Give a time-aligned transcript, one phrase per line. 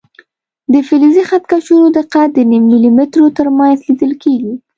[0.73, 4.53] د فلزي خط کشونو دقت د نیم ملي مترو تر منځ لیدل کېږي.